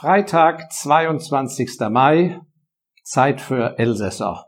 [0.00, 1.70] Freitag, 22.
[1.90, 2.38] Mai,
[3.02, 4.44] Zeit für Elsässer.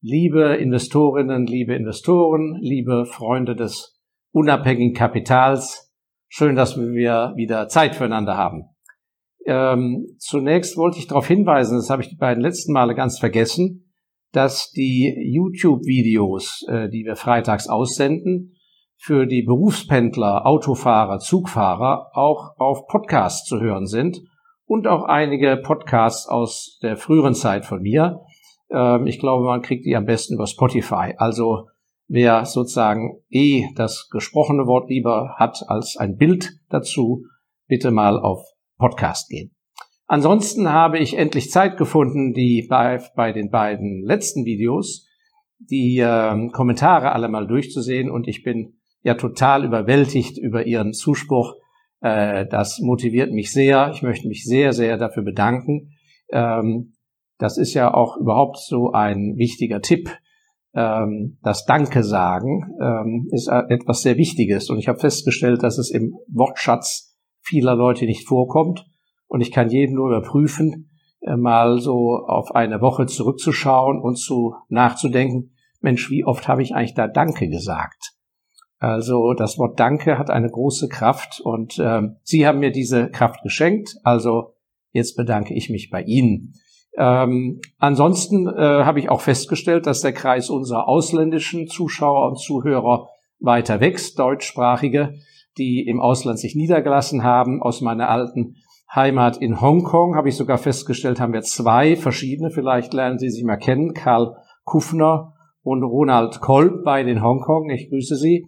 [0.00, 4.00] Liebe Investorinnen, liebe Investoren, liebe Freunde des
[4.32, 5.92] unabhängigen Kapitals,
[6.28, 8.70] schön, dass wir wieder Zeit füreinander haben.
[9.44, 13.92] Ähm, zunächst wollte ich darauf hinweisen, das habe ich die beiden letzten Male ganz vergessen,
[14.32, 18.54] dass die YouTube-Videos, äh, die wir freitags aussenden,
[18.96, 24.22] für die Berufspendler, Autofahrer, Zugfahrer auch auf Podcast zu hören sind
[24.66, 28.20] und auch einige Podcasts aus der früheren Zeit von mir.
[28.70, 31.14] Ähm, ich glaube, man kriegt die am besten über Spotify.
[31.16, 31.68] Also
[32.08, 37.24] wer sozusagen eh das gesprochene Wort lieber hat als ein Bild dazu,
[37.66, 38.44] bitte mal auf
[38.78, 39.52] Podcast gehen.
[40.06, 45.08] Ansonsten habe ich endlich Zeit gefunden, die bei, bei den beiden letzten Videos
[45.58, 51.54] die äh, Kommentare alle mal durchzusehen und ich bin ja total überwältigt über Ihren Zuspruch.
[52.00, 53.90] Äh, das motiviert mich sehr.
[53.92, 55.92] Ich möchte mich sehr, sehr dafür bedanken.
[56.30, 56.94] Ähm,
[57.38, 60.10] das ist ja auch überhaupt so ein wichtiger Tipp.
[60.74, 64.70] Ähm, das Danke sagen ähm, ist etwas sehr Wichtiges.
[64.70, 68.86] Und ich habe festgestellt, dass es im Wortschatz vieler Leute nicht vorkommt.
[69.28, 74.54] Und ich kann jedem nur überprüfen, äh, mal so auf eine Woche zurückzuschauen und zu
[74.68, 78.15] nachzudenken, Mensch, wie oft habe ich eigentlich da Danke gesagt?
[78.78, 83.42] Also das Wort Danke hat eine große Kraft und äh, Sie haben mir diese Kraft
[83.42, 83.96] geschenkt.
[84.02, 84.54] Also
[84.92, 86.54] jetzt bedanke ich mich bei Ihnen.
[86.98, 93.08] Ähm, ansonsten äh, habe ich auch festgestellt, dass der Kreis unserer ausländischen Zuschauer und Zuhörer
[93.38, 95.14] weiter wächst, deutschsprachige,
[95.58, 97.62] die im Ausland sich niedergelassen haben.
[97.62, 98.56] Aus meiner alten
[98.94, 103.44] Heimat in Hongkong habe ich sogar festgestellt, haben wir zwei verschiedene, vielleicht lernen Sie sich
[103.44, 107.70] mal kennen, Karl Kufner und Ronald Kolb bei den Hongkong.
[107.70, 108.46] Ich grüße Sie.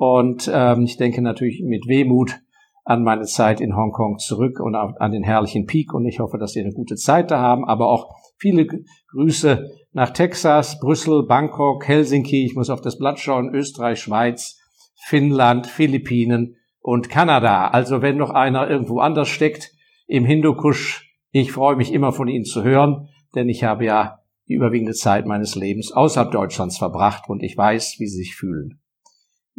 [0.00, 2.38] Und ähm, ich denke natürlich mit Wehmut
[2.84, 5.92] an meine Zeit in Hongkong zurück und an den herrlichen Peak.
[5.92, 7.66] Und ich hoffe, dass Sie eine gute Zeit da haben.
[7.66, 8.68] Aber auch viele
[9.10, 12.44] Grüße nach Texas, Brüssel, Bangkok, Helsinki.
[12.44, 13.52] Ich muss auf das Blatt schauen.
[13.52, 14.60] Österreich, Schweiz,
[14.94, 17.66] Finnland, Philippinen und Kanada.
[17.66, 19.72] Also wenn noch einer irgendwo anders steckt
[20.06, 24.54] im Hindukusch, ich freue mich immer von Ihnen zu hören, denn ich habe ja die
[24.54, 28.78] überwiegende Zeit meines Lebens außerhalb Deutschlands verbracht und ich weiß, wie Sie sich fühlen.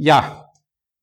[0.01, 0.45] Ja,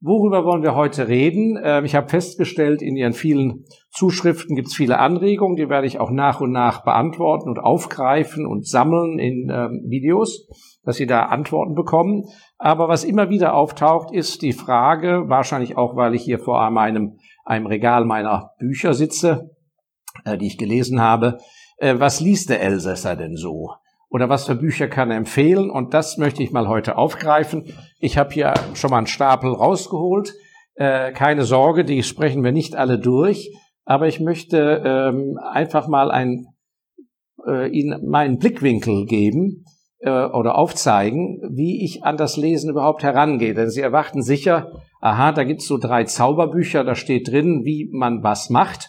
[0.00, 1.60] worüber wollen wir heute reden?
[1.62, 6.00] Ähm, ich habe festgestellt, in Ihren vielen Zuschriften gibt es viele Anregungen, die werde ich
[6.00, 10.48] auch nach und nach beantworten und aufgreifen und sammeln in ähm, Videos,
[10.82, 12.24] dass Sie da Antworten bekommen.
[12.56, 17.18] Aber was immer wieder auftaucht, ist die Frage, wahrscheinlich auch, weil ich hier vor meinem,
[17.44, 19.50] einem Regal meiner Bücher sitze,
[20.24, 21.36] äh, die ich gelesen habe,
[21.76, 23.74] äh, was liest der Elsässer denn so?
[24.16, 25.68] Oder was für Bücher kann er empfehlen.
[25.68, 27.66] Und das möchte ich mal heute aufgreifen.
[28.00, 30.32] Ich habe hier schon mal einen Stapel rausgeholt.
[30.74, 33.54] Äh, keine Sorge, die sprechen wir nicht alle durch.
[33.84, 36.46] Aber ich möchte ähm, einfach mal ein,
[37.46, 39.66] äh, Ihnen meinen Blickwinkel geben
[39.98, 43.52] äh, oder aufzeigen, wie ich an das Lesen überhaupt herangehe.
[43.52, 44.72] Denn Sie erwarten sicher,
[45.02, 48.88] aha, da gibt's so drei Zauberbücher, da steht drin, wie man was macht.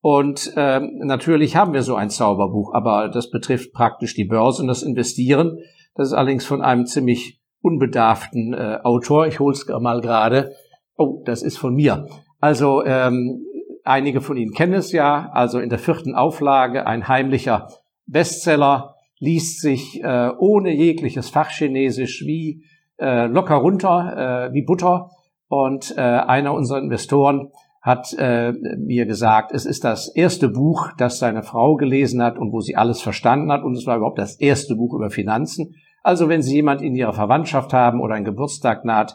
[0.00, 4.68] Und ähm, natürlich haben wir so ein Zauberbuch, aber das betrifft praktisch die Börse und
[4.68, 5.58] das Investieren.
[5.94, 9.26] Das ist allerdings von einem ziemlich unbedarften äh, Autor.
[9.26, 10.52] Ich hol's mal gerade.
[10.96, 12.06] Oh, das ist von mir.
[12.40, 13.44] Also ähm,
[13.84, 15.30] einige von Ihnen kennen es ja.
[15.32, 17.68] Also in der vierten Auflage ein heimlicher
[18.06, 22.64] Bestseller liest sich äh, ohne jegliches Fachchinesisch wie
[23.00, 25.10] äh, locker runter, äh, wie Butter.
[25.48, 27.50] Und äh, einer unserer Investoren
[27.80, 32.52] hat äh, mir gesagt, es ist das erste Buch, das seine Frau gelesen hat und
[32.52, 33.62] wo sie alles verstanden hat.
[33.62, 35.74] Und es war überhaupt das erste Buch über Finanzen.
[36.02, 39.14] Also wenn Sie jemand in Ihrer Verwandtschaft haben oder ein Geburtstag naht,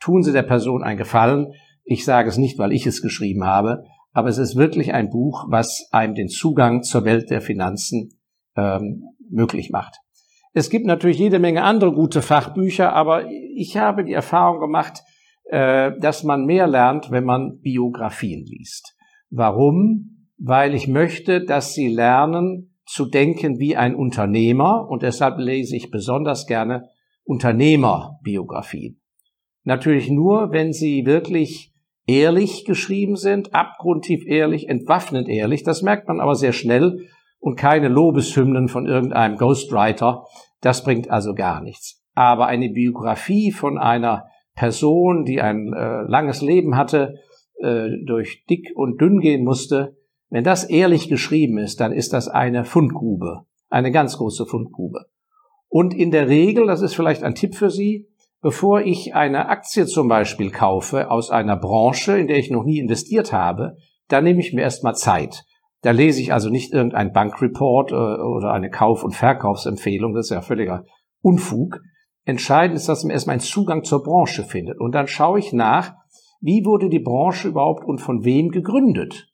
[0.00, 1.52] tun Sie der Person einen Gefallen.
[1.84, 5.46] Ich sage es nicht, weil ich es geschrieben habe, aber es ist wirklich ein Buch,
[5.48, 8.20] was einem den Zugang zur Welt der Finanzen
[8.56, 9.96] ähm, möglich macht.
[10.52, 15.02] Es gibt natürlich jede Menge andere gute Fachbücher, aber ich habe die Erfahrung gemacht,
[15.44, 18.96] äh, dass man mehr lernt, wenn man Biografien liest.
[19.30, 20.28] Warum?
[20.38, 25.90] Weil ich möchte, dass Sie lernen zu denken wie ein Unternehmer und deshalb lese ich
[25.90, 26.88] besonders gerne
[27.24, 29.00] Unternehmerbiografien.
[29.64, 31.72] Natürlich nur, wenn sie wirklich
[32.06, 35.62] ehrlich geschrieben sind, abgrundtief ehrlich, entwaffnend ehrlich.
[35.62, 37.08] Das merkt man aber sehr schnell
[37.38, 40.24] und keine Lobeshymnen von irgendeinem Ghostwriter.
[40.60, 42.02] Das bringt also gar nichts.
[42.14, 47.14] Aber eine Biografie von einer Person, die ein äh, langes Leben hatte,
[47.60, 49.96] äh, durch dick und dünn gehen musste,
[50.30, 55.06] wenn das ehrlich geschrieben ist, dann ist das eine Fundgrube, eine ganz große Fundgrube.
[55.68, 58.08] Und in der Regel, das ist vielleicht ein Tipp für Sie,
[58.40, 62.78] bevor ich eine Aktie zum Beispiel kaufe aus einer Branche, in der ich noch nie
[62.78, 63.76] investiert habe,
[64.08, 65.44] dann nehme ich mir erstmal Zeit.
[65.82, 70.30] Da lese ich also nicht irgendein Bankreport äh, oder eine Kauf- und Verkaufsempfehlung, das ist
[70.30, 70.84] ja völliger
[71.22, 71.80] Unfug.
[72.24, 74.80] Entscheidend ist, dass man erstmal einen Zugang zur Branche findet.
[74.80, 75.94] Und dann schaue ich nach,
[76.40, 79.28] wie wurde die Branche überhaupt und von wem gegründet.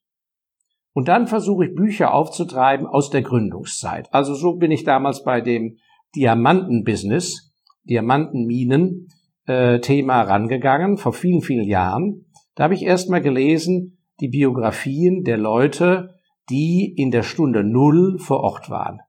[0.93, 4.13] Und dann versuche ich Bücher aufzutreiben aus der Gründungszeit.
[4.13, 5.77] Also so bin ich damals bei dem
[6.17, 7.53] Diamantenbusiness,
[7.85, 9.09] Diamantenminen,
[9.47, 12.27] äh, Thema rangegangen, vor vielen, vielen Jahren.
[12.57, 16.15] Da habe ich erstmal gelesen, die Biografien der Leute,
[16.51, 19.01] die in der Stunde Null vor Ort waren.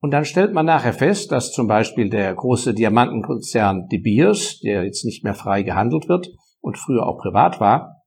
[0.00, 4.84] Und dann stellt man nachher fest, dass zum Beispiel der große Diamantenkonzern De Beers, der
[4.84, 6.28] jetzt nicht mehr frei gehandelt wird
[6.60, 8.02] und früher auch privat war,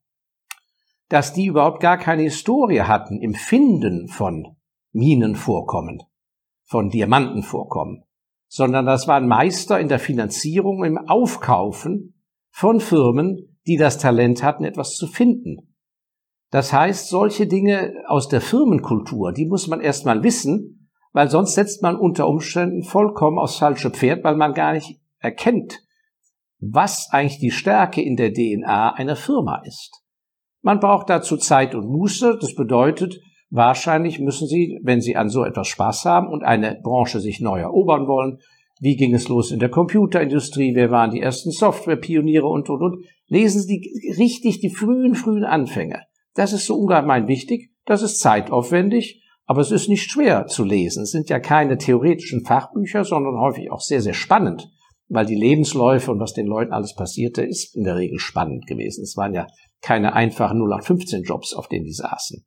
[1.10, 4.56] dass die überhaupt gar keine Historie hatten im Finden von
[4.94, 6.00] Minenvorkommen,
[6.64, 8.04] von Diamantenvorkommen,
[8.48, 14.64] sondern das waren Meister in der Finanzierung, im Aufkaufen von Firmen, die das Talent hatten,
[14.64, 15.76] etwas zu finden.
[16.50, 20.81] Das heißt, solche Dinge aus der Firmenkultur, die muss man erstmal wissen,
[21.14, 25.82] weil sonst setzt man unter Umständen vollkommen aufs falsche Pferd, weil man gar nicht erkennt,
[26.60, 30.02] was eigentlich die Stärke in der DNA einer Firma ist.
[30.62, 32.38] Man braucht dazu Zeit und Muße.
[32.40, 33.20] Das bedeutet,
[33.50, 37.60] wahrscheinlich müssen Sie, wenn Sie an so etwas Spaß haben und eine Branche sich neu
[37.60, 38.40] erobern wollen,
[38.80, 43.06] wie ging es los in der Computerindustrie, wer waren die ersten Softwarepioniere und, und, und,
[43.28, 46.02] lesen Sie richtig die frühen, frühen Anfänge.
[46.34, 49.21] Das ist so ungemein wichtig, das ist zeitaufwendig,
[49.52, 51.04] aber es ist nicht schwer zu lesen.
[51.04, 54.72] Es sind ja keine theoretischen Fachbücher, sondern häufig auch sehr, sehr spannend,
[55.10, 59.04] weil die Lebensläufe und was den Leuten alles passierte, ist in der Regel spannend gewesen.
[59.04, 59.48] Es waren ja
[59.82, 62.46] keine einfachen 0815 Jobs, auf denen die saßen.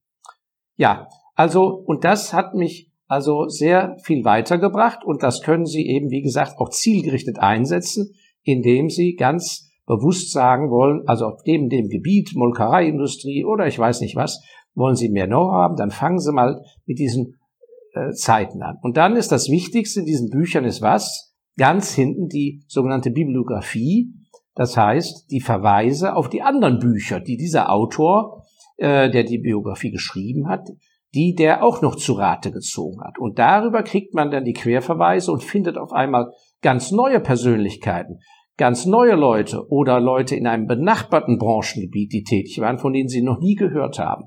[0.76, 6.08] Ja, also, und das hat mich also sehr viel weitergebracht und das können Sie eben,
[6.08, 8.14] wie gesagt, auch zielgerichtet einsetzen,
[8.44, 14.00] indem Sie ganz bewusst sagen wollen, also auf dem, dem Gebiet, Molkereiindustrie oder ich weiß
[14.00, 14.42] nicht was,
[14.74, 17.38] wollen Sie mehr Know-how haben, dann fangen Sie mal mit diesen
[17.94, 18.78] äh, Zeiten an.
[18.82, 21.34] Und dann ist das Wichtigste in diesen Büchern ist was?
[21.56, 24.12] Ganz hinten die sogenannte Bibliografie,
[24.54, 28.44] das heißt, die Verweise auf die anderen Bücher, die dieser Autor,
[28.76, 30.68] äh, der die Biografie geschrieben hat,
[31.14, 33.18] die der auch noch zu Rate gezogen hat.
[33.18, 38.18] Und darüber kriegt man dann die Querverweise und findet auf einmal ganz neue Persönlichkeiten,
[38.56, 43.22] ganz neue Leute oder Leute in einem benachbarten Branchengebiet, die tätig waren, von denen sie
[43.22, 44.24] noch nie gehört haben.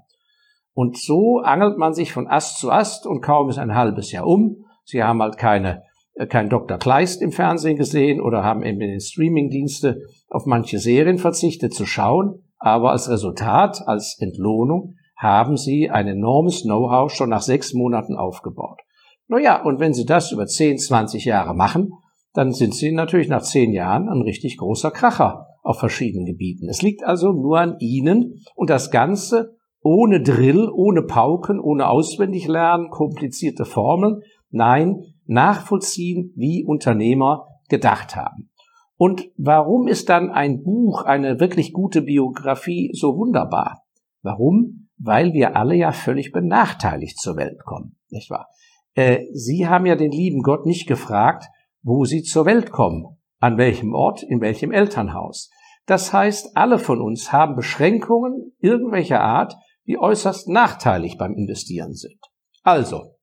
[0.77, 4.27] Und so angelt man sich von Ast zu Ast und kaum ist ein halbes Jahr
[4.27, 4.65] um.
[4.83, 5.81] Sie haben halt keine
[6.13, 6.77] äh, kein Dr.
[6.77, 11.87] Kleist im Fernsehen gesehen oder haben eben in den Streamingdienste auf manche Serien verzichtet zu
[11.87, 18.15] schauen, aber als Resultat, als Entlohnung haben sie ein enormes Know-how schon nach sechs Monaten
[18.15, 18.79] aufgebaut.
[19.27, 21.91] Naja, und wenn sie das über 10, 20 Jahre machen,
[22.33, 26.69] dann sind sie natürlich nach zehn Jahren ein richtig großer Kracher auf verschiedenen Gebieten.
[26.69, 32.47] Es liegt also nur an ihnen und das Ganze ohne Drill, ohne Pauken, ohne auswendig
[32.47, 34.21] lernen, komplizierte Formeln.
[34.49, 38.49] Nein, nachvollziehen, wie Unternehmer gedacht haben.
[38.97, 43.83] Und warum ist dann ein Buch, eine wirklich gute Biografie so wunderbar?
[44.23, 44.89] Warum?
[44.97, 48.47] Weil wir alle ja völlig benachteiligt zur Welt kommen, nicht wahr?
[48.95, 51.45] Äh, Sie haben ja den lieben Gott nicht gefragt,
[51.83, 53.05] wo Sie zur Welt kommen,
[53.39, 55.51] an welchem Ort, in welchem Elternhaus.
[55.85, 59.55] Das heißt, alle von uns haben Beschränkungen irgendwelcher Art,
[59.87, 62.19] die äußerst nachteilig beim Investieren sind.
[62.63, 63.15] Also,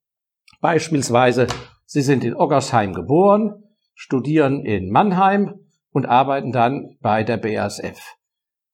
[0.61, 1.47] beispielsweise
[1.87, 3.63] Sie sind in Oggersheim geboren,
[3.95, 8.17] studieren in Mannheim und arbeiten dann bei der BASF.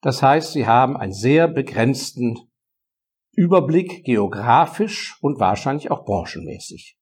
[0.01, 2.37] Das heißt, Sie haben einen sehr begrenzten
[3.33, 6.97] Überblick geografisch und wahrscheinlich auch branchenmäßig.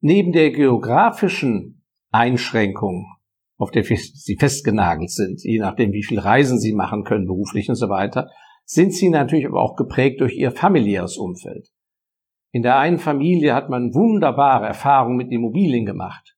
[0.00, 3.06] Neben der geografischen Einschränkung,
[3.56, 7.74] auf der Sie festgenagelt sind, je nachdem, wie viel Reisen Sie machen können, beruflich und
[7.74, 8.30] so weiter,
[8.64, 11.68] sind Sie natürlich aber auch geprägt durch Ihr familiäres Umfeld.
[12.50, 16.36] In der einen Familie hat man wunderbare Erfahrungen mit Immobilien gemacht.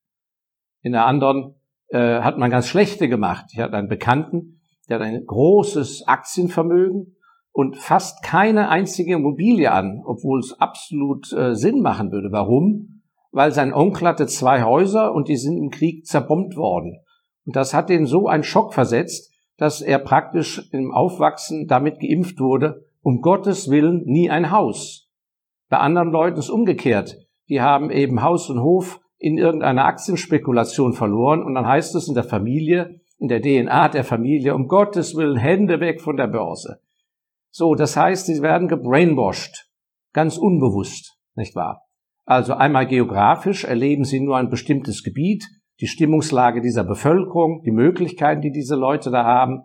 [0.81, 1.55] In der anderen
[1.89, 3.45] äh, hat man ganz schlechte gemacht.
[3.53, 7.17] Ich hatte einen Bekannten, der hat ein großes Aktienvermögen
[7.51, 12.31] und fast keine einzige Immobilie an, obwohl es absolut äh, Sinn machen würde.
[12.31, 13.03] Warum?
[13.31, 16.99] Weil sein Onkel hatte zwei Häuser und die sind im Krieg zerbombt worden.
[17.45, 22.39] Und das hat den so einen Schock versetzt, dass er praktisch im Aufwachsen damit geimpft
[22.39, 25.09] wurde, um Gottes Willen nie ein Haus.
[25.69, 27.17] Bei anderen Leuten ist umgekehrt.
[27.49, 32.13] Die haben eben Haus und Hof in irgendeiner Aktienspekulation verloren und dann heißt es in
[32.13, 36.79] der Familie, in der DNA der Familie, um Gottes Willen Hände weg von der Börse.
[37.49, 39.71] So, das heißt, sie werden gebrainwashed,
[40.13, 41.87] ganz unbewusst, nicht wahr?
[42.25, 45.45] Also einmal geografisch erleben sie nur ein bestimmtes Gebiet,
[45.79, 49.63] die Stimmungslage dieser Bevölkerung, die Möglichkeiten, die diese Leute da haben.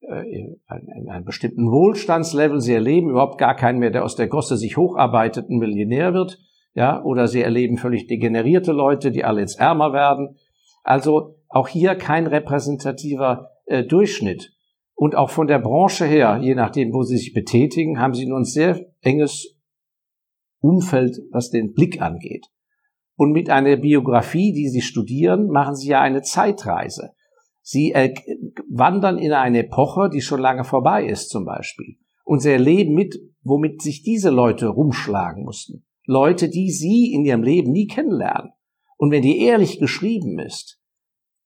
[0.00, 2.60] in einem bestimmten Wohlstandslevel.
[2.60, 6.38] Sie erleben überhaupt gar keinen mehr, der aus der Gosse sich hocharbeitet, ein Millionär wird.
[6.74, 10.36] Ja, oder sie erleben völlig degenerierte Leute, die alle jetzt ärmer werden.
[10.82, 14.52] Also auch hier kein repräsentativer äh, Durchschnitt.
[14.94, 18.38] Und auch von der Branche her, je nachdem, wo sie sich betätigen, haben sie nur
[18.38, 19.56] ein sehr enges
[20.60, 22.46] Umfeld, was den Blick angeht.
[23.16, 27.10] Und mit einer Biografie, die sie studieren, machen sie ja eine Zeitreise.
[27.62, 28.14] Sie äh,
[28.68, 31.96] wandern in eine Epoche, die schon lange vorbei ist, zum Beispiel.
[32.24, 35.84] Und sie erleben mit, womit sich diese Leute rumschlagen mussten.
[36.06, 38.50] Leute, die sie in ihrem Leben nie kennenlernen.
[38.96, 40.80] Und wenn die ehrlich geschrieben ist,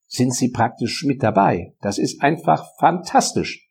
[0.06, 1.74] sind sie praktisch mit dabei.
[1.80, 3.68] Das ist einfach fantastisch.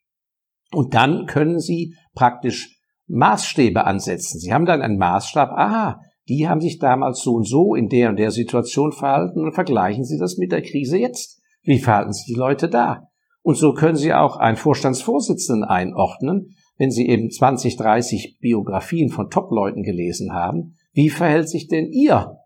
[0.71, 4.39] Und dann können sie praktisch Maßstäbe ansetzen.
[4.39, 8.09] Sie haben dann einen Maßstab, aha, die haben sich damals so und so in der
[8.09, 11.41] und der Situation verhalten und vergleichen Sie das mit der Krise jetzt.
[11.63, 13.07] Wie verhalten sich die Leute da?
[13.41, 19.29] Und so können Sie auch einen Vorstandsvorsitzenden einordnen, wenn Sie eben 20, 30 Biografien von
[19.29, 20.75] Top-Leuten gelesen haben.
[20.91, 22.37] Wie verhält sich denn Ihr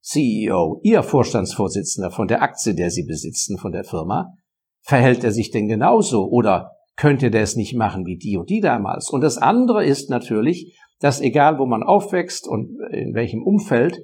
[0.00, 4.34] CEO, Ihr Vorstandsvorsitzender von der Aktie, der Sie besitzen, von der Firma?
[4.82, 8.60] Verhält er sich denn genauso oder könnte der es nicht machen wie die und die
[8.60, 9.08] damals?
[9.10, 14.00] Und das andere ist natürlich, dass egal wo man aufwächst und in welchem Umfeld,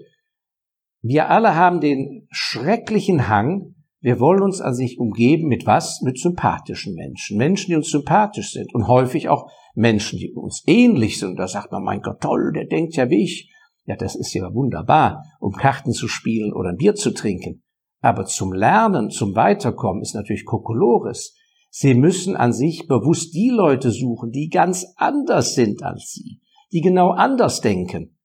[1.02, 6.00] wir alle haben den schrecklichen Hang, wir wollen uns an sich umgeben mit was?
[6.02, 7.37] Mit sympathischen Menschen.
[7.37, 11.38] Menschen, die uns sympathisch sind und häufig auch Menschen, die uns ähnlich sind.
[11.38, 13.52] Da sagt man, mein Gott, toll, der denkt ja wie ich.
[13.85, 17.62] Ja, das ist ja wunderbar, um Karten zu spielen oder ein Bier zu trinken.
[18.00, 21.37] Aber zum Lernen, zum Weiterkommen ist natürlich Kokolores.
[21.70, 26.40] Sie müssen an sich bewusst die Leute suchen, die ganz anders sind als Sie,
[26.73, 28.17] die genau anders denken.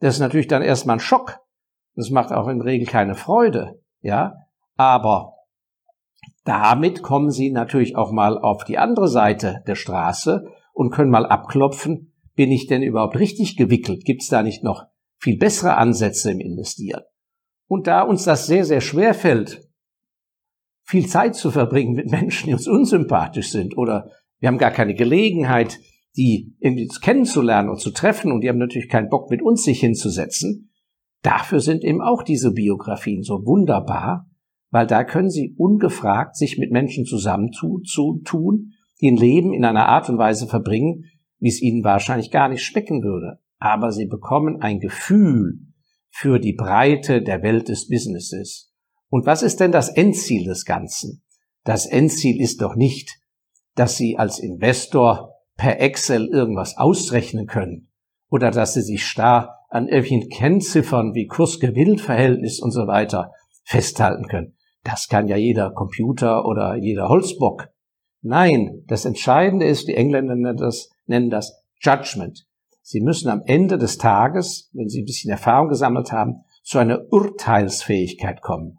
[0.00, 1.38] Das ist natürlich dann erstmal ein Schock.
[1.94, 4.34] Das macht auch in Regel keine Freude, ja.
[4.76, 5.34] Aber
[6.44, 11.26] damit kommen Sie natürlich auch mal auf die andere Seite der Straße und können mal
[11.26, 14.04] abklopfen, bin ich denn überhaupt richtig gewickelt?
[14.04, 14.86] Gibt es da nicht noch
[15.18, 17.02] viel bessere Ansätze im Investieren?
[17.66, 19.68] Und da uns das sehr, sehr schwer fällt,
[20.82, 24.94] viel Zeit zu verbringen mit Menschen, die uns unsympathisch sind oder wir haben gar keine
[24.94, 25.78] Gelegenheit,
[26.16, 29.80] die irgendwie kennenzulernen und zu treffen und die haben natürlich keinen Bock, mit uns sich
[29.80, 30.70] hinzusetzen.
[31.22, 34.30] Dafür sind eben auch diese Biografien so wunderbar,
[34.70, 37.82] weil da können sie ungefragt sich mit Menschen zusammentun,
[39.00, 41.04] die ein Leben in einer Art und Weise verbringen,
[41.38, 43.40] wie es ihnen wahrscheinlich gar nicht schmecken würde.
[43.58, 45.60] Aber sie bekommen ein Gefühl
[46.10, 48.74] für die Breite der Welt des Businesses
[49.14, 51.22] und was ist denn das Endziel des Ganzen?
[51.62, 53.20] Das Endziel ist doch nicht,
[53.76, 57.88] dass Sie als Investor per Excel irgendwas ausrechnen können
[58.30, 63.32] oder dass Sie sich starr an irgendwelchen Kennziffern wie Kurs-Gewinn-Verhältnis und so weiter
[63.64, 64.56] festhalten können.
[64.82, 67.68] Das kann ja jeder Computer oder jeder Holzbock.
[68.20, 72.46] Nein, das Entscheidende ist, die Engländer nennen das, nennen das Judgment.
[72.82, 77.00] Sie müssen am Ende des Tages, wenn Sie ein bisschen Erfahrung gesammelt haben, zu einer
[77.10, 78.78] Urteilsfähigkeit kommen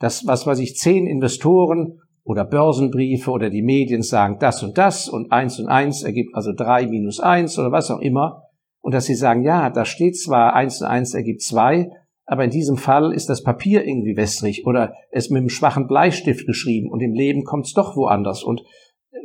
[0.00, 1.99] dass, was weiß ich, zehn Investoren
[2.30, 6.52] oder Börsenbriefe oder die Medien sagen das und das und eins und eins ergibt also
[6.52, 8.44] drei minus eins oder was auch immer.
[8.80, 11.90] Und dass sie sagen, ja, da steht zwar eins und eins ergibt zwei,
[12.24, 16.46] aber in diesem Fall ist das Papier irgendwie wässrig oder es mit einem schwachen Bleistift
[16.46, 18.44] geschrieben und im Leben kommt es doch woanders.
[18.44, 18.62] Und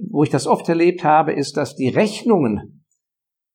[0.10, 2.86] wo ich das oft erlebt habe, ist, dass die Rechnungen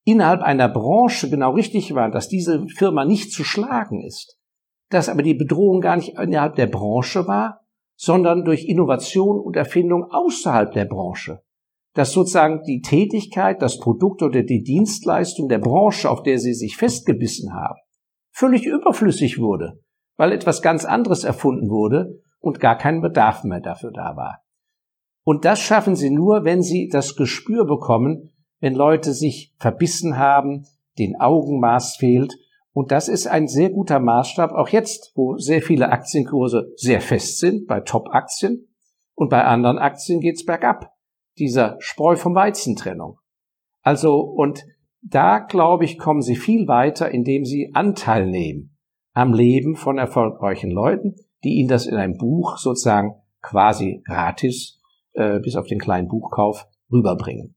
[0.05, 4.41] innerhalb einer Branche genau richtig waren, dass diese Firma nicht zu schlagen ist
[4.91, 7.61] dass aber die Bedrohung gar nicht innerhalb der Branche war,
[8.03, 11.43] sondern durch Innovation und Erfindung außerhalb der Branche.
[11.93, 16.79] Dass sozusagen die Tätigkeit, das Produkt oder die Dienstleistung der Branche, auf der sie sich
[16.79, 17.79] festgebissen haben,
[18.31, 19.83] völlig überflüssig wurde,
[20.17, 24.41] weil etwas ganz anderes erfunden wurde und gar kein Bedarf mehr dafür da war.
[25.23, 28.31] Und das schaffen sie nur, wenn sie das Gespür bekommen,
[28.61, 30.65] wenn Leute sich verbissen haben,
[30.99, 32.35] den Augenmaß fehlt
[32.73, 37.39] und das ist ein sehr guter Maßstab, auch jetzt, wo sehr viele Aktienkurse sehr fest
[37.39, 38.69] sind, bei Top-Aktien.
[39.15, 40.93] Und bei anderen Aktien geht's bergab.
[41.39, 43.19] Dieser Spreu vom Weizen-Trennung.
[43.83, 44.65] Also, und
[45.03, 48.77] da, glaube ich, kommen Sie viel weiter, indem Sie Anteil nehmen
[49.13, 54.81] am Leben von erfolgreichen Leuten, die Ihnen das in einem Buch sozusagen quasi gratis,
[55.15, 57.57] äh, bis auf den kleinen Buchkauf, rüberbringen.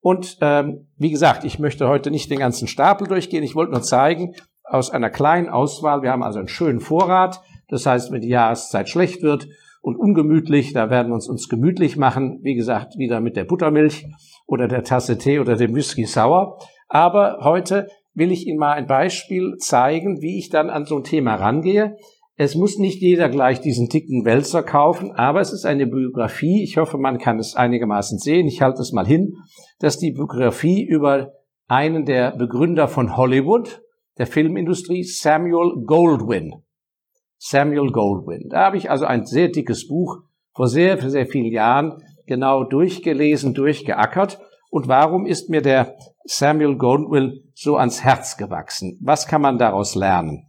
[0.00, 3.42] Und ähm, wie gesagt, ich möchte heute nicht den ganzen Stapel durchgehen.
[3.42, 6.02] Ich wollte nur zeigen, aus einer kleinen Auswahl.
[6.02, 7.40] Wir haben also einen schönen Vorrat.
[7.68, 9.48] Das heißt, wenn die Jahreszeit schlecht wird
[9.80, 12.40] und ungemütlich, da werden wir uns, uns gemütlich machen.
[12.42, 14.06] Wie gesagt, wieder mit der Buttermilch
[14.46, 16.58] oder der Tasse Tee oder dem Whisky Sauer.
[16.88, 21.04] Aber heute will ich Ihnen mal ein Beispiel zeigen, wie ich dann an so ein
[21.04, 21.96] Thema rangehe.
[22.36, 26.64] Es muss nicht jeder gleich diesen dicken Wälzer kaufen, aber es ist eine Biografie.
[26.64, 28.48] Ich hoffe, man kann es einigermaßen sehen.
[28.48, 29.36] Ich halte es mal hin,
[29.78, 31.32] dass die Biografie über
[31.68, 33.82] einen der Begründer von Hollywood,
[34.18, 36.62] der Filmindustrie, Samuel Goldwyn.
[37.38, 38.48] Samuel Goldwyn.
[38.48, 40.22] Da habe ich also ein sehr dickes Buch
[40.54, 44.38] vor sehr, sehr vielen Jahren genau durchgelesen, durchgeackert.
[44.70, 48.98] Und warum ist mir der Samuel Goldwyn so ans Herz gewachsen?
[49.02, 50.48] Was kann man daraus lernen?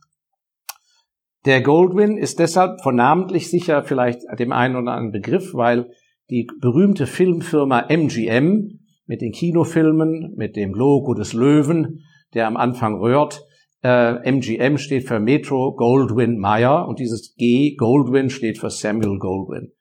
[1.45, 5.91] Der Goldwyn ist deshalb von namentlich sicher vielleicht dem einen oder anderen Begriff, weil
[6.31, 12.03] die berühmte Filmfirma MGM mit den Kinofilmen, mit dem Logo des Löwen,
[12.33, 13.45] der am Anfang rührt,
[13.85, 19.71] äh, MGM steht für Metro Goldwyn Mayer und dieses G Goldwyn steht für Samuel Goldwyn.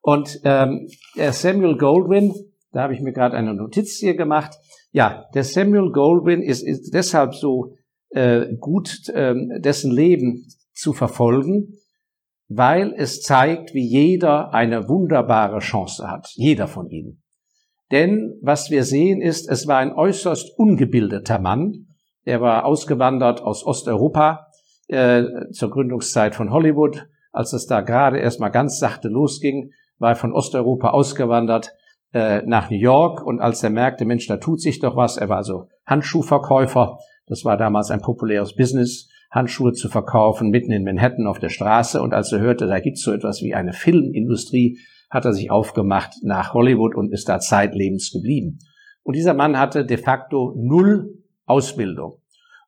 [0.00, 0.86] Und ähm,
[1.16, 2.32] der Samuel Goldwyn,
[2.70, 4.54] da habe ich mir gerade eine Notiz hier gemacht.
[4.92, 7.74] Ja, der Samuel Goldwyn ist, ist deshalb so
[8.10, 11.74] äh, gut, äh, dessen Leben zu verfolgen,
[12.46, 16.28] weil es zeigt, wie jeder eine wunderbare Chance hat.
[16.36, 17.22] Jeder von ihnen.
[17.90, 21.87] Denn was wir sehen ist, es war ein äußerst ungebildeter Mann.
[22.24, 24.48] Er war ausgewandert aus Osteuropa
[24.88, 27.08] äh, zur Gründungszeit von Hollywood.
[27.32, 31.72] Als es da gerade erstmal ganz sachte losging, war er von Osteuropa ausgewandert
[32.12, 33.24] äh, nach New York.
[33.24, 36.98] Und als er merkte, Mensch, da tut sich doch was, er war also Handschuhverkäufer.
[37.26, 42.00] Das war damals ein populäres Business Handschuhe zu verkaufen, mitten in Manhattan auf der Straße.
[42.00, 44.78] Und als er hörte, da gibt's so etwas wie eine Filmindustrie,
[45.10, 48.58] hat er sich aufgemacht nach Hollywood und ist da zeitlebens geblieben.
[49.02, 51.14] Und dieser Mann hatte de facto null
[51.48, 52.20] Ausbildung.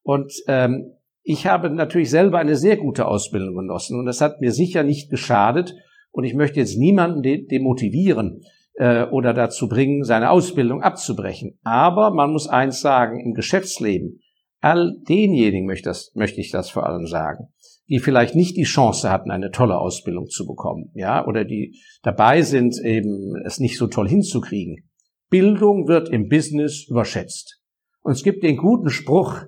[0.03, 4.53] Und ähm, ich habe natürlich selber eine sehr gute Ausbildung genossen und das hat mir
[4.53, 5.75] sicher nicht geschadet.
[6.13, 8.43] Und ich möchte jetzt niemanden de demotivieren
[8.75, 11.59] äh, oder dazu bringen, seine Ausbildung abzubrechen.
[11.63, 14.21] Aber man muss eins sagen, im Geschäftsleben
[14.61, 17.49] all denjenigen möchte, das, möchte ich das vor allem sagen,
[17.89, 22.43] die vielleicht nicht die Chance hatten, eine tolle Ausbildung zu bekommen, ja, oder die dabei
[22.43, 24.89] sind, eben es nicht so toll hinzukriegen.
[25.31, 27.60] Bildung wird im Business überschätzt.
[28.03, 29.43] Und es gibt den guten Spruch,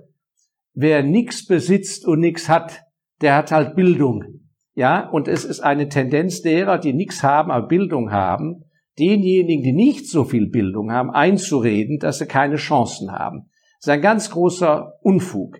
[0.74, 2.82] wer nichts besitzt und nichts hat,
[3.20, 4.24] der hat halt Bildung.
[4.74, 8.64] Ja, und es ist eine Tendenz derer, die nichts haben, aber Bildung haben,
[8.98, 13.50] denjenigen, die nicht so viel Bildung haben, einzureden, dass sie keine Chancen haben.
[13.80, 15.58] Das ist ein ganz großer Unfug.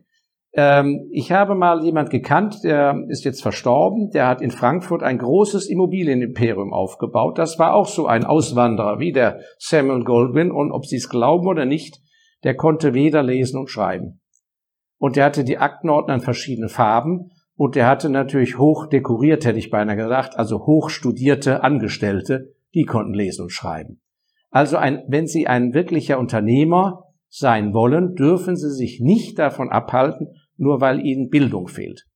[0.55, 5.19] Ähm, ich habe mal jemand gekannt, der ist jetzt verstorben, der hat in Frankfurt ein
[5.19, 7.39] großes Immobilienimperium aufgebaut.
[7.39, 11.47] Das war auch so ein Auswanderer wie der Samuel Goldwyn und ob Sie es glauben
[11.47, 12.01] oder nicht,
[12.45, 14.21] der konnte weder lesen und schreiben.
[14.99, 19.59] Und der hatte die Aktenordner in verschiedenen Farben und der hatte natürlich hoch dekoriert, hätte
[19.59, 24.01] ich beinahe gesagt, also hoch studierte Angestellte, die konnten lesen und schreiben.
[24.51, 30.35] Also ein, wenn Sie ein wirklicher Unternehmer sein wollen, dürfen sie sich nicht davon abhalten,
[30.59, 32.07] nur weil ihnen Bildung fehlt.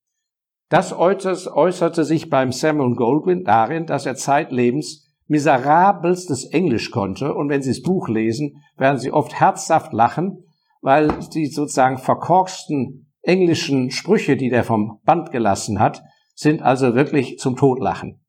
[0.69, 7.63] Das äußerte sich beim Samuel Goldwyn darin, dass er zeitlebens miserabelstes Englisch konnte und wenn
[7.63, 10.45] Sie das Buch lesen, werden Sie oft herzhaft lachen,
[10.81, 16.03] weil die sozusagen verkorksten englischen Sprüche, die der vom Band gelassen hat,
[16.35, 18.21] sind also wirklich zum Todlachen.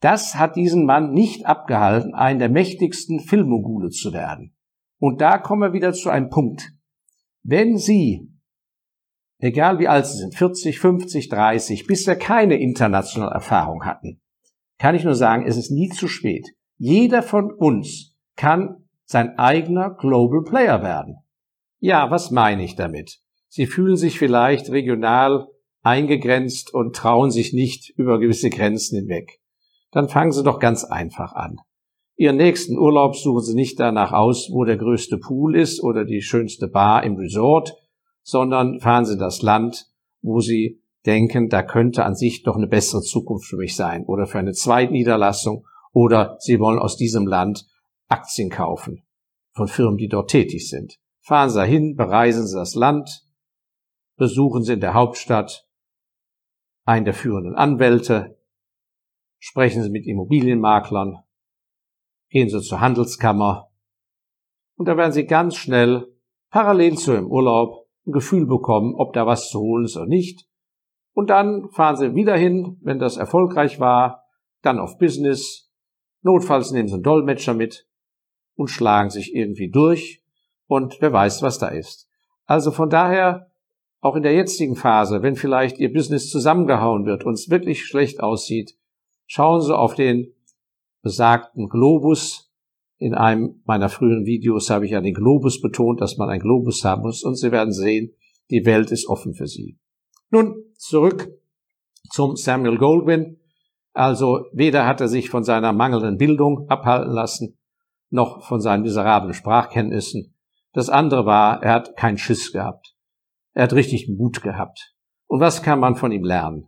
[0.00, 4.54] Das hat diesen Mann nicht abgehalten, einen der mächtigsten Filmmogule zu werden.
[4.98, 6.72] Und da kommen wir wieder zu einem Punkt.
[7.42, 8.28] Wenn Sie,
[9.38, 14.21] egal wie alt Sie sind, 40, 50, 30, bisher keine internationale Erfahrung hatten,
[14.78, 16.48] kann ich nur sagen, es ist nie zu spät.
[16.76, 21.16] Jeder von uns kann sein eigener Global Player werden.
[21.78, 23.20] Ja, was meine ich damit?
[23.48, 25.48] Sie fühlen sich vielleicht regional
[25.82, 29.40] eingegrenzt und trauen sich nicht über gewisse Grenzen hinweg.
[29.90, 31.58] Dann fangen Sie doch ganz einfach an.
[32.16, 36.22] Ihren nächsten Urlaub suchen Sie nicht danach aus, wo der größte Pool ist oder die
[36.22, 37.74] schönste Bar im Resort,
[38.22, 39.86] sondern fahren Sie das Land,
[40.20, 44.26] wo Sie denken, da könnte an sich doch eine bessere Zukunft für mich sein oder
[44.26, 47.66] für eine Zweitniederlassung oder Sie wollen aus diesem Land
[48.08, 49.02] Aktien kaufen
[49.54, 50.98] von Firmen, die dort tätig sind.
[51.20, 53.26] Fahren Sie dahin, bereisen Sie das Land,
[54.16, 55.66] besuchen Sie in der Hauptstadt
[56.84, 58.38] einen der führenden Anwälte,
[59.38, 61.22] sprechen Sie mit Immobilienmaklern,
[62.30, 63.70] gehen Sie zur Handelskammer
[64.76, 66.08] und da werden Sie ganz schnell
[66.50, 70.48] parallel zu Ihrem Urlaub ein Gefühl bekommen, ob da was zu holen ist oder nicht.
[71.14, 74.24] Und dann fahren Sie wieder hin, wenn das erfolgreich war,
[74.62, 75.70] dann auf Business.
[76.22, 77.86] Notfalls nehmen Sie einen Dolmetscher mit
[78.54, 80.22] und schlagen sich irgendwie durch
[80.66, 82.08] und wer weiß, was da ist.
[82.44, 83.50] Also von daher,
[84.00, 88.20] auch in der jetzigen Phase, wenn vielleicht Ihr Business zusammengehauen wird und es wirklich schlecht
[88.20, 88.76] aussieht,
[89.26, 90.32] schauen Sie auf den
[91.02, 92.50] besagten Globus.
[92.98, 96.84] In einem meiner früheren Videos habe ich ja den Globus betont, dass man einen Globus
[96.84, 98.14] haben muss und Sie werden sehen,
[98.50, 99.78] die Welt ist offen für Sie.
[100.34, 101.28] Nun, zurück
[102.10, 103.38] zum Samuel Goldwyn.
[103.92, 107.58] Also weder hat er sich von seiner mangelnden Bildung abhalten lassen,
[108.08, 110.34] noch von seinen miserablen Sprachkenntnissen.
[110.72, 112.94] Das andere war, er hat keinen Schiss gehabt.
[113.52, 114.94] Er hat richtig Mut gehabt.
[115.26, 116.66] Und was kann man von ihm lernen?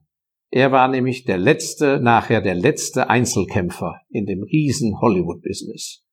[0.50, 6.04] Er war nämlich der letzte, nachher der letzte Einzelkämpfer in dem riesen Hollywood-Business,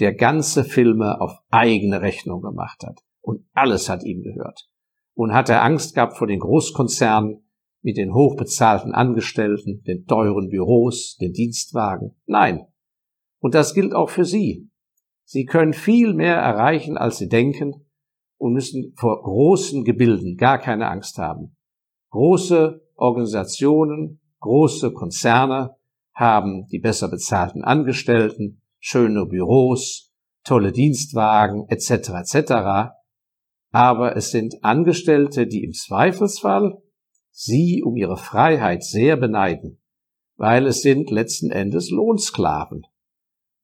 [0.00, 2.98] der ganze Filme auf eigene Rechnung gemacht hat.
[3.20, 4.68] Und alles hat ihm gehört.
[5.16, 7.42] Und hat er Angst gehabt vor den Großkonzernen,
[7.82, 12.16] mit den hochbezahlten Angestellten, den teuren Büros, den Dienstwagen.
[12.26, 12.66] Nein.
[13.38, 14.68] Und das gilt auch für Sie.
[15.24, 17.86] Sie können viel mehr erreichen, als Sie denken
[18.38, 21.56] und müssen vor großen Gebilden gar keine Angst haben.
[22.10, 25.76] Große Organisationen, große Konzerne
[26.12, 30.12] haben die besser bezahlten Angestellten, schöne Büros,
[30.44, 32.10] tolle Dienstwagen etc.
[32.34, 32.96] etc.
[33.76, 36.82] Aber es sind Angestellte, die im Zweifelsfall
[37.30, 39.82] sie um ihre Freiheit sehr beneiden,
[40.38, 42.86] weil es sind letzten Endes Lohnsklaven.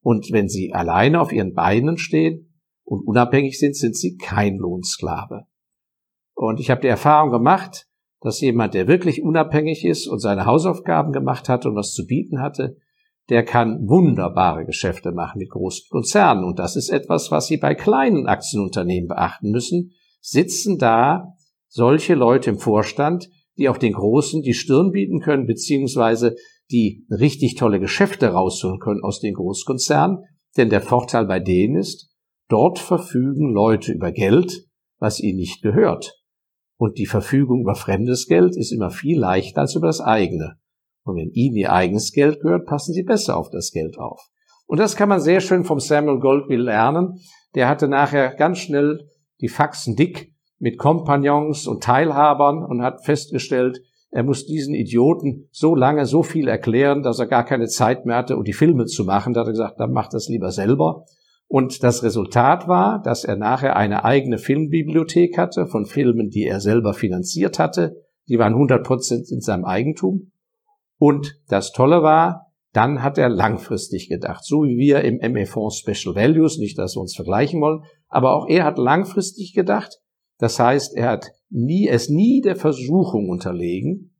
[0.03, 2.53] Und wenn sie alleine auf ihren Beinen stehen
[2.85, 5.47] und unabhängig sind, sind sie kein Lohnsklave.
[6.35, 7.89] Und ich habe die Erfahrung gemacht,
[8.21, 12.43] dass jemand, der wirklich unabhängig ist und seine Hausaufgaben gemacht hat und was zu bieten
[12.43, 12.77] hatte,
[13.31, 16.45] der kann wunderbare Geschäfte machen mit großen Konzernen.
[16.45, 19.95] Und das ist etwas, was Sie bei kleinen Aktienunternehmen beachten müssen.
[20.23, 21.35] Sitzen da
[21.69, 26.37] solche Leute im Vorstand, die auch den Großen die Stirn bieten können, beziehungsweise
[26.71, 30.25] die richtig tolle Geschäfte rausholen können aus den Großkonzernen.
[30.57, 32.11] Denn der Vorteil bei denen ist,
[32.49, 34.67] dort verfügen Leute über Geld,
[34.99, 36.23] was ihnen nicht gehört.
[36.79, 40.55] Und die Verfügung über fremdes Geld ist immer viel leichter als über das eigene.
[41.05, 44.21] Und wenn ihnen ihr eigenes Geld gehört, passen sie besser auf das Geld auf.
[44.67, 47.19] Und das kann man sehr schön vom Samuel Goldwill lernen.
[47.55, 49.11] Der hatte nachher ganz schnell
[49.43, 55.75] die Faxen dick mit Kompagnons und Teilhabern und hat festgestellt, er muss diesen Idioten so
[55.75, 59.05] lange so viel erklären, dass er gar keine Zeit mehr hatte, um die Filme zu
[59.05, 59.33] machen.
[59.33, 61.05] Da hat er gesagt, dann macht das lieber selber.
[61.49, 66.61] Und das Resultat war, dass er nachher eine eigene Filmbibliothek hatte von Filmen, die er
[66.61, 67.97] selber finanziert hatte.
[68.29, 70.33] Die waren 100 Prozent in seinem Eigentum.
[70.99, 76.15] Und das Tolle war, dann hat er langfristig gedacht, so wie wir im ME-Fonds Special
[76.15, 79.99] Values, nicht, dass wir uns vergleichen wollen, aber auch er hat langfristig gedacht
[80.43, 84.17] das heißt, er hat nie, es nie der Versuchung unterlegen,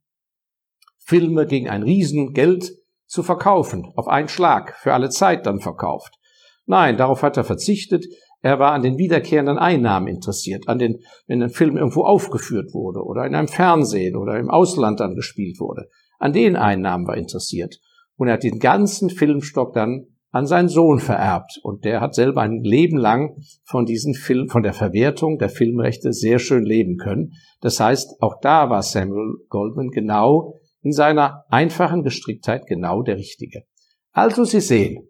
[0.97, 2.71] Filme gegen ein Riesengeld
[3.05, 6.17] zu verkaufen, auf einen Schlag, für alle Zeit dann verkauft.
[6.65, 8.05] Nein, darauf hat er verzichtet.
[8.41, 13.01] Er war an den wiederkehrenden Einnahmen interessiert, an den, wenn ein Film irgendwo aufgeführt wurde
[13.03, 15.89] oder in einem Fernsehen oder im Ausland dann gespielt wurde.
[16.19, 17.81] An den Einnahmen war interessiert.
[18.15, 21.59] Und er hat den ganzen Filmstock dann an seinen Sohn vererbt.
[21.61, 26.11] Und der hat selber ein Leben lang von diesen Film, von der Verwertung der Filmrechte
[26.11, 27.33] sehr schön leben können.
[27.61, 33.63] Das heißt, auch da war Samuel Goldman genau in seiner einfachen Gestricktheit genau der Richtige.
[34.11, 35.07] Also Sie sehen,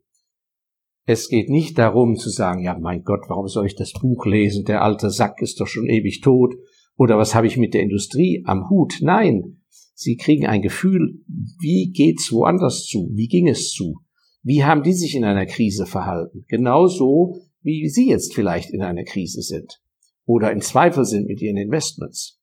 [1.06, 4.66] es geht nicht darum zu sagen, ja mein Gott, warum soll ich das Buch lesen?
[4.66, 6.54] Der alte Sack ist doch schon ewig tot.
[6.98, 8.96] Oder was habe ich mit der Industrie am Hut?
[9.02, 9.62] Nein,
[9.96, 11.22] Sie kriegen ein Gefühl,
[11.60, 13.10] wie geht's woanders zu?
[13.14, 14.02] Wie ging es zu?
[14.44, 16.46] Wie haben die sich in einer Krise verhalten?
[16.50, 19.82] Genauso wie Sie jetzt vielleicht in einer Krise sind
[20.26, 22.42] oder in Zweifel sind mit Ihren Investments.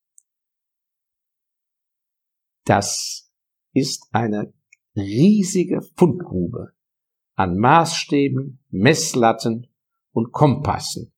[2.65, 3.31] Das
[3.73, 4.53] ist eine
[4.97, 6.73] riesige Fundgrube
[7.35, 9.67] an Maßstäben, Messlatten
[10.13, 11.13] und Kompassen.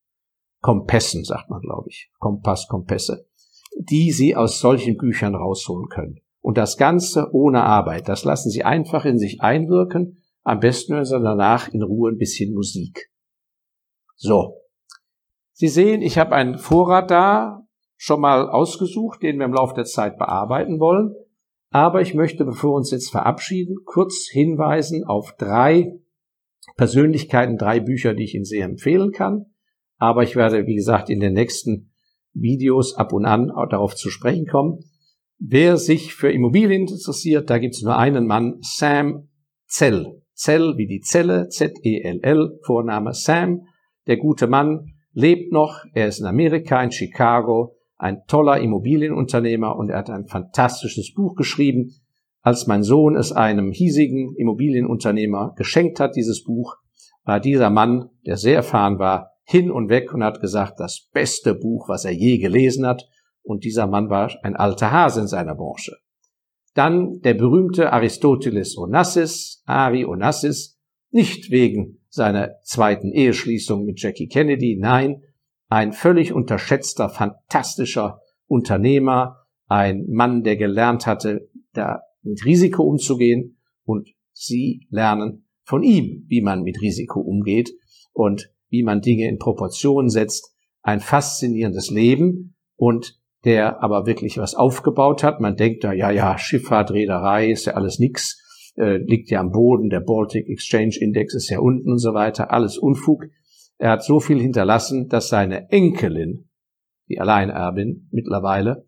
[0.61, 2.11] Kompässen sagt man, glaube ich.
[2.19, 3.27] Kompass, Kompässe.
[3.77, 6.21] Die Sie aus solchen Büchern rausholen können.
[6.41, 8.09] Und das Ganze ohne Arbeit.
[8.09, 12.19] Das lassen Sie einfach in sich einwirken am besten hören Sie danach in Ruhe ein
[12.19, 13.11] bisschen Musik.
[14.17, 14.59] So.
[15.53, 19.85] Sie sehen, ich habe einen Vorrat da schon mal ausgesucht, den wir im Laufe der
[19.85, 21.15] Zeit bearbeiten wollen.
[21.71, 25.99] Aber ich möchte, bevor wir uns jetzt verabschieden, kurz hinweisen auf drei
[26.77, 29.47] Persönlichkeiten, drei Bücher, die ich Ihnen sehr empfehlen kann.
[29.99, 31.93] Aber ich werde, wie gesagt, in den nächsten
[32.33, 34.81] Videos ab und an darauf zu sprechen kommen.
[35.39, 39.29] Wer sich für Immobilien interessiert, da gibt es nur einen Mann, Sam
[39.67, 40.22] Zell.
[40.43, 43.69] Zell wie die Zelle, Z-E-L-L, Vorname Sam.
[44.09, 49.91] Der gute Mann lebt noch, er ist in Amerika, in Chicago, ein toller Immobilienunternehmer und
[49.91, 51.95] er hat ein fantastisches Buch geschrieben.
[52.41, 56.75] Als mein Sohn es einem hiesigen Immobilienunternehmer geschenkt hat, dieses Buch,
[57.23, 61.55] war dieser Mann, der sehr erfahren war, hin und weg und hat gesagt, das beste
[61.55, 63.09] Buch, was er je gelesen hat.
[63.45, 66.02] Und dieser Mann war ein alter Hase in seiner Branche.
[66.75, 70.79] Dann der berühmte Aristoteles Onassis, Ari Onassis,
[71.11, 75.23] nicht wegen seiner zweiten Eheschließung mit Jackie Kennedy, nein,
[75.69, 84.09] ein völlig unterschätzter, fantastischer Unternehmer, ein Mann, der gelernt hatte, da mit Risiko umzugehen und
[84.33, 87.73] Sie lernen von ihm, wie man mit Risiko umgeht
[88.13, 90.55] und wie man Dinge in Proportionen setzt.
[90.83, 95.41] Ein faszinierendes Leben und der aber wirklich was aufgebaut hat.
[95.41, 99.51] Man denkt da, ja, ja, Schifffahrt, Reederei ist ja alles nix, äh, liegt ja am
[99.51, 103.25] Boden, der Baltic Exchange Index ist ja unten und so weiter, alles Unfug.
[103.79, 106.49] Er hat so viel hinterlassen, dass seine Enkelin,
[107.09, 108.87] die Alleinerbin mittlerweile,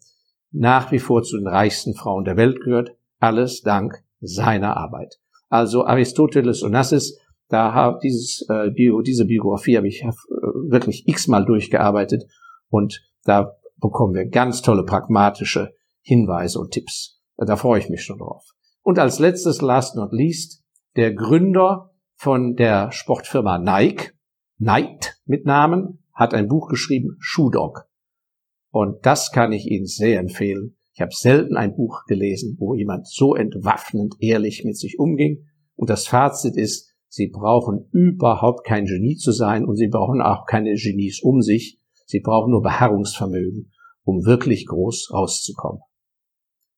[0.53, 5.19] nach wie vor zu den reichsten Frauen der Welt gehört, alles dank seiner Arbeit.
[5.49, 10.13] Also Aristoteles Onassis, da habe dieses äh, Bio, diese Biografie habe ich äh,
[10.69, 12.25] wirklich x-mal durchgearbeitet
[12.71, 17.21] und da bekommen wir ganz tolle pragmatische Hinweise und Tipps.
[17.37, 18.43] Da freue ich mich schon drauf.
[18.83, 20.65] Und als letztes, last not least,
[20.97, 24.13] der Gründer von der Sportfirma Nike,
[24.57, 27.87] Knight mit Namen, hat ein Buch geschrieben, Shoe Dog.
[28.71, 30.77] Und das kann ich Ihnen sehr empfehlen.
[30.95, 35.45] Ich habe selten ein Buch gelesen, wo jemand so entwaffnend ehrlich mit sich umging.
[35.75, 40.47] Und das Fazit ist, Sie brauchen überhaupt kein Genie zu sein und Sie brauchen auch
[40.47, 41.81] keine Genies um sich.
[42.07, 43.73] Sie brauchen nur Beharrungsvermögen,
[44.05, 45.83] um wirklich groß rauszukommen.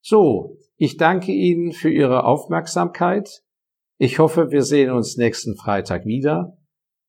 [0.01, 3.43] So, ich danke Ihnen für Ihre Aufmerksamkeit.
[3.99, 6.59] Ich hoffe, wir sehen uns nächsten Freitag wieder.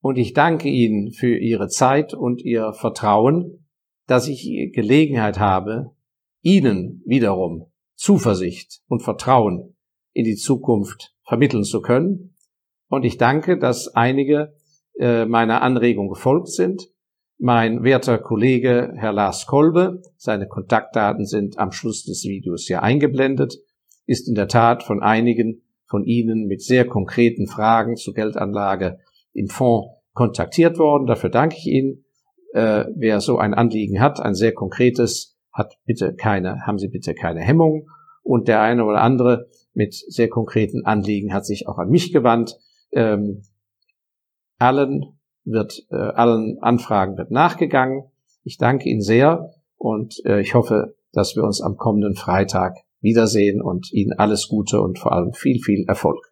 [0.01, 3.67] Und ich danke Ihnen für Ihre Zeit und Ihr Vertrauen
[4.08, 5.91] dass ich Gelegenheit habe,
[6.41, 9.75] Ihnen wiederum Zuversicht und Vertrauen
[10.13, 12.36] in die Zukunft vermitteln zu können.
[12.89, 14.56] Und ich danke, dass einige
[14.97, 16.89] äh, meiner Anregung gefolgt sind.
[17.39, 23.60] Mein werter Kollege Herr Lars Kolbe, seine Kontaktdaten sind am Schluss des Videos hier eingeblendet,
[24.06, 28.97] ist in der Tat von einigen von Ihnen mit sehr konkreten Fragen zur Geldanlage
[29.34, 31.06] im Fonds kontaktiert worden.
[31.06, 32.06] Dafür danke ich Ihnen
[32.54, 37.13] äh, wer so ein Anliegen hat, ein sehr konkretes, hat bitte keine, haben Sie bitte
[37.13, 37.88] keine Hemmung.
[38.23, 42.58] Und der eine oder andere mit sehr konkreten Anliegen hat sich auch an mich gewandt.
[42.91, 43.43] Ähm,
[44.58, 45.16] allen
[45.47, 48.03] wird, äh, allen Anfragen wird nachgegangen.
[48.43, 53.62] Ich danke Ihnen sehr und äh, ich hoffe, dass wir uns am kommenden Freitag wiedersehen
[53.62, 56.26] und Ihnen alles Gute und vor allem viel, viel Erfolg.